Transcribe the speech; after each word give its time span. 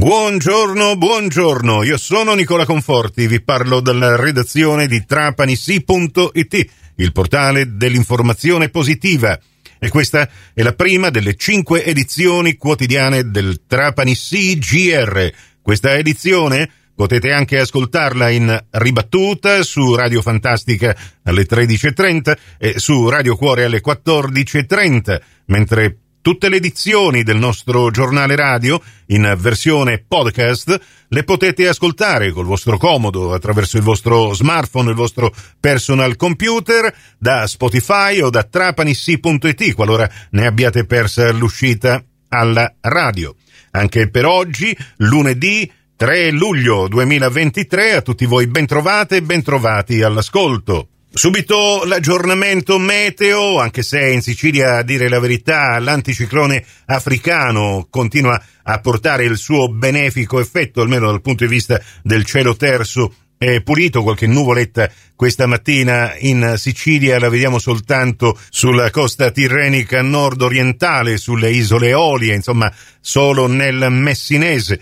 Buongiorno, 0.00 0.96
buongiorno, 0.96 1.82
io 1.82 1.98
sono 1.98 2.32
Nicola 2.32 2.64
Conforti, 2.64 3.26
vi 3.26 3.42
parlo 3.42 3.80
dalla 3.80 4.16
redazione 4.16 4.86
di 4.86 5.04
trapanissi.it, 5.04 6.70
il 6.94 7.12
portale 7.12 7.76
dell'informazione 7.76 8.70
positiva. 8.70 9.38
E 9.78 9.90
questa 9.90 10.26
è 10.54 10.62
la 10.62 10.72
prima 10.72 11.10
delle 11.10 11.36
cinque 11.36 11.84
edizioni 11.84 12.56
quotidiane 12.56 13.30
del 13.30 13.64
Trapani 13.66 14.14
CGR. 14.14 15.30
Questa 15.60 15.94
edizione 15.94 16.70
potete 16.94 17.30
anche 17.30 17.58
ascoltarla 17.58 18.30
in 18.30 18.58
ribattuta 18.70 19.62
su 19.62 19.94
Radio 19.94 20.22
Fantastica 20.22 20.96
alle 21.24 21.44
13.30 21.44 22.36
e 22.56 22.78
su 22.78 23.06
Radio 23.10 23.36
Cuore 23.36 23.64
alle 23.64 23.82
14.30, 23.86 25.20
mentre 25.48 25.98
Tutte 26.22 26.50
le 26.50 26.56
edizioni 26.56 27.22
del 27.22 27.38
nostro 27.38 27.90
giornale 27.90 28.36
radio 28.36 28.78
in 29.06 29.34
versione 29.38 30.04
podcast 30.06 30.80
le 31.08 31.24
potete 31.24 31.66
ascoltare 31.66 32.30
col 32.30 32.44
vostro 32.44 32.76
comodo 32.76 33.32
attraverso 33.32 33.78
il 33.78 33.82
vostro 33.82 34.34
smartphone, 34.34 34.90
il 34.90 34.96
vostro 34.96 35.32
personal 35.58 36.16
computer, 36.16 36.94
da 37.16 37.46
Spotify 37.46 38.20
o 38.20 38.28
da 38.28 38.42
trapanissi.it 38.42 39.72
qualora 39.72 40.10
ne 40.32 40.46
abbiate 40.46 40.84
persa 40.84 41.32
l'uscita 41.32 42.04
alla 42.28 42.70
radio. 42.80 43.34
Anche 43.70 44.10
per 44.10 44.26
oggi, 44.26 44.76
lunedì 44.98 45.72
3 45.96 46.32
luglio 46.32 46.86
2023, 46.86 47.94
a 47.94 48.02
tutti 48.02 48.26
voi 48.26 48.46
bentrovate 48.46 49.16
e 49.16 49.22
bentrovati 49.22 50.02
all'ascolto. 50.02 50.88
Subito 51.12 51.82
l'aggiornamento 51.86 52.78
meteo, 52.78 53.58
anche 53.58 53.82
se 53.82 54.10
in 54.10 54.22
Sicilia, 54.22 54.76
a 54.76 54.82
dire 54.82 55.08
la 55.08 55.18
verità, 55.18 55.76
l'anticiclone 55.80 56.64
africano 56.86 57.88
continua 57.90 58.40
a 58.62 58.78
portare 58.78 59.24
il 59.24 59.36
suo 59.36 59.68
benefico 59.68 60.38
effetto, 60.38 60.80
almeno 60.80 61.06
dal 61.06 61.20
punto 61.20 61.44
di 61.44 61.50
vista 61.50 61.82
del 62.04 62.24
cielo 62.24 62.54
terzo 62.54 63.12
e 63.36 63.60
pulito, 63.60 64.04
qualche 64.04 64.28
nuvoletta 64.28 64.88
questa 65.16 65.46
mattina 65.46 66.14
in 66.18 66.54
Sicilia, 66.56 67.18
la 67.18 67.28
vediamo 67.28 67.58
soltanto 67.58 68.38
sulla 68.48 68.90
costa 68.90 69.32
tirrenica 69.32 70.02
nord-orientale, 70.02 71.16
sulle 71.16 71.50
isole 71.50 71.88
Eolie, 71.88 72.34
insomma 72.34 72.72
solo 73.00 73.48
nel 73.48 73.88
Messinese. 73.90 74.80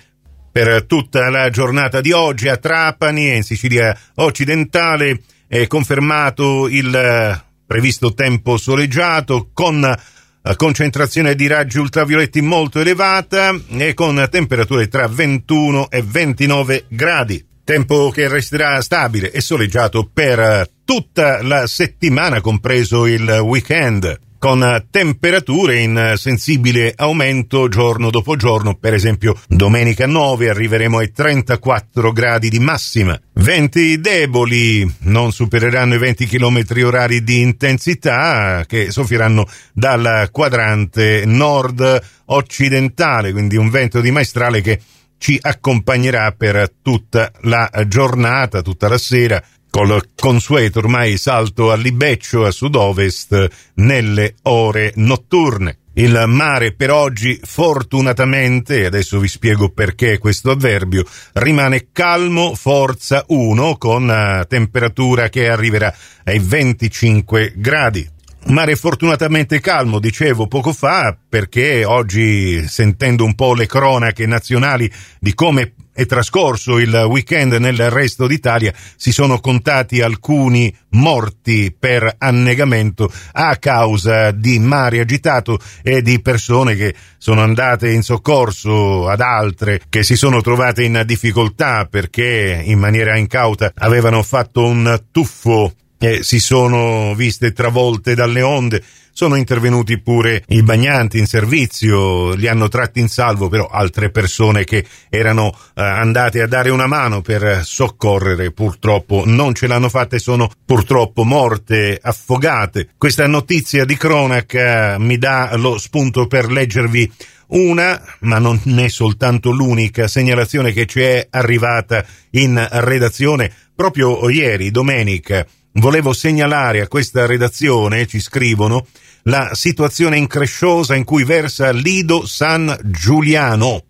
Per 0.53 0.85
tutta 0.85 1.31
la 1.31 1.49
giornata 1.49 2.03
di 2.03 2.13
oggi 2.13 2.49
a 2.49 2.59
Trapani 2.59 3.31
e 3.31 3.37
in 3.37 3.45
Sicilia 3.45 3.99
occidentale 4.17 5.23
è 5.49 5.67
confermato 5.67 6.69
il 6.69 6.95
eh, 6.95 7.43
previsto 7.67 8.13
tempo 8.13 8.59
soleggiato 8.59 9.49
con 9.55 9.83
eh, 9.83 10.57
concentrazione 10.57 11.35
di 11.35 11.47
raggi 11.47 11.79
ultravioletti 11.79 12.43
molto 12.43 12.81
elevata 12.81 13.59
e 13.69 13.95
con 13.95 14.27
temperature 14.31 14.89
tra 14.89 15.09
21 15.09 15.91
e 15.91 16.03
29 16.03 16.85
gradi. 16.89 17.45
Tempo 17.65 18.11
che 18.11 18.29
resterà 18.29 18.81
stabile 18.81 19.31
e 19.31 19.41
soleggiato 19.41 20.09
per 20.13 20.39
eh, 20.39 20.71
tutta 20.85 21.43
la 21.43 21.67
settimana, 21.67 22.41
compreso 22.41 23.07
il 23.07 23.27
weekend 23.43 24.27
con 24.39 24.87
temperature 24.91 25.81
in 25.81 26.15
sensibile 26.17 26.93
aumento 26.97 27.69
giorno 27.69 28.11
dopo 28.11 28.37
giorno. 28.37 28.77
Per 28.77 28.95
esempio, 28.95 29.39
domenica 29.49 30.07
9 30.07 30.49
arriveremo 30.49 30.99
ai 30.99 31.11
34 31.11 32.13
gradi 32.13 32.49
di 32.49 32.61
massima. 32.61 33.21
Venti 33.41 34.01
deboli 34.01 34.85
non 35.03 35.31
supereranno 35.31 35.95
i 35.95 35.99
20 35.99 36.27
km 36.27 36.65
orari 36.83 37.23
di 37.23 37.41
intensità 37.41 38.65
che 38.67 38.91
soffieranno 38.91 39.47
dal 39.73 40.29
quadrante 40.33 41.23
nord 41.25 42.03
occidentale, 42.27 43.31
quindi 43.31 43.57
un 43.57 43.71
vento 43.71 44.01
di 44.01 44.11
maestrale 44.11 44.61
che 44.61 44.81
ci 45.19 45.39
accompagnerà 45.41 46.33
per 46.33 46.69
tutta 46.83 47.31
la 47.43 47.71
giornata, 47.87 48.61
tutta 48.61 48.89
la 48.89 48.99
sera, 48.99 49.41
col 49.71 50.11
consueto 50.17 50.81
ormai 50.81 51.17
salto 51.17 51.71
a 51.71 51.77
libeccio 51.77 52.45
a 52.45 52.51
sud-ovest 52.51 53.49
nelle 53.75 54.35
ore 54.43 54.93
notturne. 54.97 55.78
Il 55.99 56.27
mare 56.29 56.75
per 56.75 56.93
oggi 56.93 57.41
fortunatamente, 57.43 58.83
e 58.83 58.85
adesso 58.85 59.19
vi 59.19 59.27
spiego 59.27 59.71
perché 59.71 60.19
questo 60.19 60.53
avverbio, 60.53 61.05
rimane 61.33 61.89
calmo 61.91 62.55
forza 62.55 63.25
1 63.27 63.77
con 63.79 64.45
temperatura 64.47 65.29
che 65.29 65.49
arriverà 65.49 65.93
ai 66.23 66.39
25 66.39 67.55
gradi. 67.57 68.09
Mare 68.47 68.77
fortunatamente 68.77 69.59
calmo, 69.59 69.99
dicevo 69.99 70.47
poco 70.47 70.73
fa, 70.73 71.19
perché 71.29 71.85
oggi 71.85 72.65
sentendo 72.69 73.25
un 73.25 73.35
po' 73.35 73.55
le 73.55 73.67
cronache 73.67 74.25
nazionali 74.25 74.89
di 75.19 75.35
come 75.35 75.73
è 75.99 76.07
trascorso 76.07 76.79
il 76.79 76.95
weekend 77.09 77.55
nel 77.55 77.91
resto 77.91 78.29
d'Italia, 78.29 78.73
si 78.95 79.11
sono 79.11 79.41
contati 79.41 80.01
alcuni 80.01 80.73
morti 80.91 81.75
per 81.77 82.15
annegamento 82.19 83.11
a 83.33 83.57
causa 83.57 84.31
di 84.31 84.61
mare 84.61 85.01
agitato 85.01 85.59
e 85.83 86.01
di 86.01 86.21
persone 86.23 86.77
che 86.77 86.95
sono 87.19 87.41
andate 87.41 87.91
in 87.91 88.03
soccorso 88.03 89.09
ad 89.09 89.21
altre 89.21 89.81
che 89.89 90.05
si 90.05 90.15
sono 90.15 90.41
trovate 90.41 90.85
in 90.85 91.03
difficoltà 91.05 91.87
perché 91.91 92.63
in 92.65 92.79
maniera 92.79 93.17
incauta 93.17 93.73
avevano 93.75 94.23
fatto 94.23 94.65
un 94.65 95.03
tuffo 95.11 95.73
e 95.99 96.23
si 96.23 96.39
sono 96.39 97.15
viste 97.15 97.53
travolte 97.53 98.15
dalle 98.15 98.43
onde 98.43 98.83
sono 99.19 99.35
intervenuti 99.35 99.99
pure 99.99 100.45
i 100.47 100.63
bagnanti 100.63 101.19
in 101.19 101.27
servizio, 101.27 102.35
li 102.35 102.47
hanno 102.47 102.69
tratti 102.69 103.01
in 103.01 103.09
salvo, 103.09 103.49
però 103.49 103.67
altre 103.67 104.11
persone 104.11 104.63
che 104.63 104.87
erano 105.09 105.53
eh, 105.75 105.83
andate 105.83 106.41
a 106.41 106.47
dare 106.47 106.71
una 106.71 106.87
mano 106.87 107.21
per 107.21 107.63
soccorrere 107.65 108.53
purtroppo 108.53 109.25
non 109.27 109.55
ce 109.57 109.67
l'hanno 109.67 109.89
fatta 109.89 110.15
e 110.15 110.21
sono 110.21 110.49
purtroppo 110.65 111.25
morte 111.25 111.99
affogate. 112.01 112.91
Questa 112.97 113.27
notizia 113.27 113.85
di 113.85 113.97
cronaca 113.97 114.99
mi 115.01 115.19
dà 115.19 115.57
lo 115.57 115.79
spunto 115.79 116.29
per 116.29 116.49
leggervi 116.49 117.13
una, 117.49 118.01
ma 118.21 118.39
non 118.39 118.61
è 118.79 118.87
soltanto 118.87 119.51
l'unica 119.51 120.07
segnalazione 120.07 120.71
che 120.73 120.87
ci 120.87 121.01
è 121.01 121.27
arrivata 121.29 122.05
in 122.31 122.65
redazione 122.71 123.53
proprio 123.75 124.29
ieri, 124.29 124.71
domenica. 124.71 125.45
Volevo 125.73 126.13
segnalare 126.13 126.81
a 126.81 126.89
questa 126.89 127.27
redazione, 127.27 128.07
ci 128.07 128.21
scrivono, 128.21 128.87
la 129.25 129.51
situazione 129.53 130.17
incresciosa 130.17 130.95
in 130.95 131.05
cui 131.05 131.25
versa 131.25 131.71
Lido 131.71 132.27
San 132.27 132.77
Giuliano, 132.85 133.85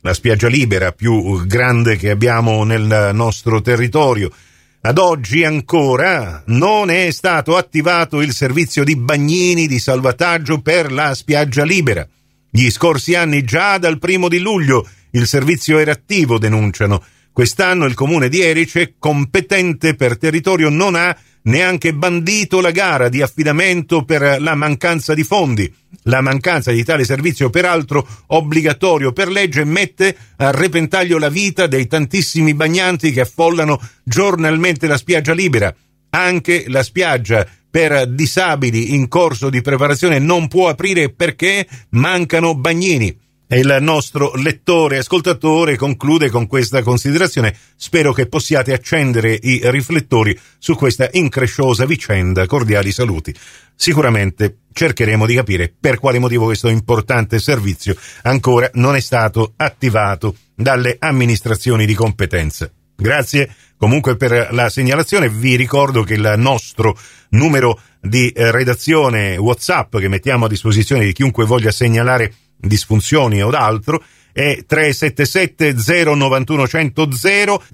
la 0.00 0.14
spiaggia 0.14 0.48
libera 0.48 0.92
più 0.92 1.46
grande 1.46 1.96
che 1.96 2.10
abbiamo 2.10 2.64
nel 2.64 3.10
nostro 3.14 3.60
territorio. 3.62 4.30
Ad 4.80 4.98
oggi 4.98 5.44
ancora 5.44 6.42
non 6.46 6.90
è 6.90 7.10
stato 7.12 7.56
attivato 7.56 8.20
il 8.20 8.32
servizio 8.32 8.82
di 8.82 8.96
bagnini 8.96 9.68
di 9.68 9.78
salvataggio 9.78 10.60
per 10.60 10.90
la 10.90 11.14
spiaggia 11.14 11.62
libera. 11.62 12.06
Gli 12.50 12.68
scorsi 12.68 13.14
anni, 13.14 13.44
già 13.44 13.78
dal 13.78 13.98
primo 13.98 14.28
di 14.28 14.40
luglio, 14.40 14.86
il 15.12 15.28
servizio 15.28 15.78
era 15.78 15.92
attivo, 15.92 16.36
denunciano. 16.36 17.02
Quest'anno 17.32 17.86
il 17.86 17.94
comune 17.94 18.28
di 18.28 18.42
Erice, 18.42 18.96
competente 18.98 19.94
per 19.94 20.18
territorio, 20.18 20.68
non 20.68 20.94
ha 20.94 21.16
neanche 21.44 21.94
bandito 21.94 22.60
la 22.60 22.70
gara 22.70 23.08
di 23.08 23.22
affidamento 23.22 24.04
per 24.04 24.36
la 24.38 24.54
mancanza 24.54 25.14
di 25.14 25.24
fondi. 25.24 25.72
La 26.04 26.20
mancanza 26.20 26.72
di 26.72 26.84
tale 26.84 27.04
servizio, 27.04 27.48
peraltro 27.48 28.06
obbligatorio 28.26 29.12
per 29.12 29.28
legge, 29.28 29.64
mette 29.64 30.14
a 30.36 30.50
repentaglio 30.50 31.18
la 31.18 31.30
vita 31.30 31.66
dei 31.66 31.86
tantissimi 31.86 32.52
bagnanti 32.52 33.12
che 33.12 33.22
affollano 33.22 33.80
giornalmente 34.04 34.86
la 34.86 34.98
spiaggia 34.98 35.32
libera. 35.32 35.74
Anche 36.10 36.64
la 36.68 36.82
spiaggia 36.82 37.46
per 37.70 38.08
disabili 38.08 38.94
in 38.94 39.08
corso 39.08 39.48
di 39.48 39.62
preparazione 39.62 40.18
non 40.18 40.48
può 40.48 40.68
aprire 40.68 41.08
perché 41.08 41.66
mancano 41.90 42.54
bagnini. 42.54 43.21
Il 43.54 43.76
nostro 43.80 44.34
lettore 44.34 44.96
ascoltatore 44.96 45.76
conclude 45.76 46.30
con 46.30 46.46
questa 46.46 46.80
considerazione. 46.80 47.54
Spero 47.76 48.14
che 48.14 48.26
possiate 48.26 48.72
accendere 48.72 49.38
i 49.42 49.60
riflettori 49.64 50.38
su 50.56 50.74
questa 50.74 51.10
incresciosa 51.12 51.84
vicenda. 51.84 52.46
Cordiali 52.46 52.92
saluti. 52.92 53.34
Sicuramente 53.76 54.60
cercheremo 54.72 55.26
di 55.26 55.34
capire 55.34 55.70
per 55.78 55.98
quale 55.98 56.18
motivo 56.18 56.46
questo 56.46 56.68
importante 56.68 57.38
servizio 57.38 57.94
ancora 58.22 58.70
non 58.74 58.96
è 58.96 59.00
stato 59.00 59.52
attivato 59.56 60.34
dalle 60.54 60.96
amministrazioni 60.98 61.84
di 61.84 61.92
competenza. 61.92 62.72
Grazie 62.96 63.54
comunque 63.76 64.16
per 64.16 64.48
la 64.52 64.70
segnalazione. 64.70 65.28
Vi 65.28 65.56
ricordo 65.56 66.04
che 66.04 66.14
il 66.14 66.34
nostro 66.38 66.96
numero 67.30 67.78
di 68.00 68.30
eh, 68.30 68.50
redazione 68.50 69.36
WhatsApp 69.36 69.98
che 69.98 70.08
mettiamo 70.08 70.46
a 70.46 70.48
disposizione 70.48 71.04
di 71.04 71.12
chiunque 71.12 71.44
voglia 71.44 71.70
segnalare 71.70 72.32
disfunzioni 72.62 73.42
o 73.42 73.50
d'altro 73.50 74.02
è 74.32 74.64
377 74.66 75.74
091 76.14 76.66
100 76.66 77.08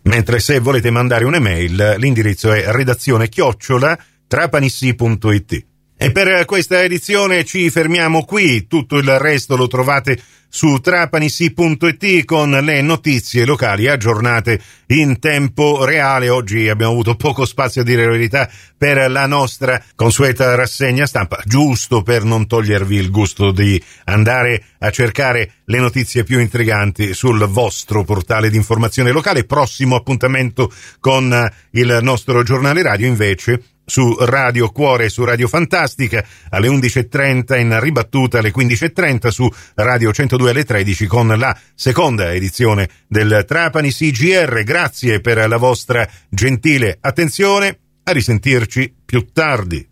mentre 0.02 0.40
se 0.40 0.58
volete 0.58 0.90
mandare 0.90 1.24
un'email 1.24 1.96
l'indirizzo 1.98 2.50
è 2.52 2.64
redazione 2.72 3.28
chiocciola 3.28 3.96
trapanissi.it 4.26 5.66
E 6.00 6.12
per 6.12 6.44
questa 6.44 6.84
edizione 6.84 7.44
ci 7.44 7.68
fermiamo 7.70 8.24
qui, 8.24 8.68
tutto 8.68 8.98
il 8.98 9.18
resto 9.18 9.56
lo 9.56 9.66
trovate 9.66 10.16
su 10.48 10.78
trapanisi.it 10.78 12.24
con 12.24 12.50
le 12.50 12.80
notizie 12.82 13.44
locali 13.44 13.88
aggiornate 13.88 14.60
in 14.86 15.18
tempo 15.18 15.84
reale. 15.84 16.28
Oggi 16.28 16.68
abbiamo 16.68 16.92
avuto 16.92 17.16
poco 17.16 17.44
spazio 17.44 17.80
a 17.80 17.84
dire 17.84 18.04
la 18.04 18.12
verità 18.12 18.48
per 18.76 19.10
la 19.10 19.26
nostra 19.26 19.82
consueta 19.96 20.54
rassegna 20.54 21.04
stampa, 21.04 21.42
giusto 21.44 22.02
per 22.02 22.22
non 22.22 22.46
togliervi 22.46 22.94
il 22.94 23.10
gusto 23.10 23.50
di 23.50 23.82
andare 24.04 24.66
a 24.78 24.90
cercare 24.90 25.54
le 25.64 25.80
notizie 25.80 26.22
più 26.22 26.38
intriganti 26.38 27.12
sul 27.12 27.44
vostro 27.48 28.04
portale 28.04 28.50
di 28.50 28.56
informazione 28.56 29.10
locale. 29.10 29.46
Prossimo 29.46 29.96
appuntamento 29.96 30.72
con 31.00 31.50
il 31.72 31.98
nostro 32.02 32.44
giornale 32.44 32.82
radio 32.82 33.08
invece 33.08 33.62
su 33.88 34.14
Radio 34.20 34.68
Cuore 34.68 35.06
e 35.06 35.08
su 35.08 35.24
Radio 35.24 35.48
Fantastica 35.48 36.24
alle 36.50 36.68
11.30 36.68 37.58
in 37.58 37.80
ribattuta 37.80 38.38
alle 38.38 38.52
15.30 38.52 39.28
su 39.28 39.50
Radio 39.74 40.12
102 40.12 40.50
alle 40.50 40.64
13 40.64 41.06
con 41.06 41.26
la 41.28 41.58
seconda 41.74 42.32
edizione 42.32 42.88
del 43.06 43.44
Trapani 43.46 43.90
CGR. 43.90 44.62
Grazie 44.62 45.20
per 45.20 45.48
la 45.48 45.56
vostra 45.56 46.08
gentile 46.28 46.98
attenzione. 47.00 47.78
A 48.04 48.12
risentirci 48.12 48.94
più 49.04 49.26
tardi. 49.32 49.87